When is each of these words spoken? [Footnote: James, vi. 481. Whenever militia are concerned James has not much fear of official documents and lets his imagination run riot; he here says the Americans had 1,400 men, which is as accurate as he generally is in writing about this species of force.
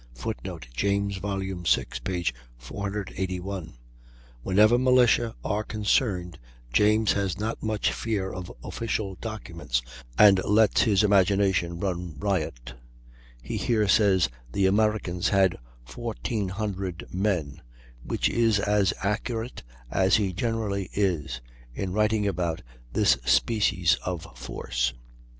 [Footnote: 0.15 0.67
James, 0.73 1.17
vi. 1.17 1.53
481. 2.57 3.73
Whenever 4.41 4.79
militia 4.79 5.35
are 5.43 5.63
concerned 5.63 6.39
James 6.73 7.11
has 7.13 7.37
not 7.39 7.61
much 7.61 7.91
fear 7.93 8.33
of 8.33 8.51
official 8.63 9.13
documents 9.21 9.83
and 10.17 10.43
lets 10.43 10.81
his 10.81 11.03
imagination 11.03 11.79
run 11.79 12.15
riot; 12.17 12.73
he 13.43 13.57
here 13.57 13.87
says 13.87 14.27
the 14.51 14.65
Americans 14.65 15.29
had 15.29 15.59
1,400 15.93 17.05
men, 17.13 17.61
which 18.03 18.27
is 18.27 18.59
as 18.59 18.95
accurate 19.03 19.61
as 19.91 20.15
he 20.15 20.33
generally 20.33 20.89
is 20.93 21.41
in 21.75 21.93
writing 21.93 22.25
about 22.25 22.63
this 22.91 23.19
species 23.23 23.97
of 24.03 24.25
force. 24.35 24.95